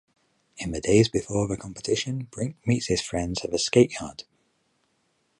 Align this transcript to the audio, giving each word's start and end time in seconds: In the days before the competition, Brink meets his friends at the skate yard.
In 0.57 0.71
the 0.71 0.81
days 0.81 1.09
before 1.09 1.47
the 1.47 1.55
competition, 1.55 2.23
Brink 2.31 2.55
meets 2.65 2.87
his 2.87 3.01
friends 3.03 3.45
at 3.45 3.51
the 3.51 3.59
skate 3.59 3.91
yard. 4.01 4.23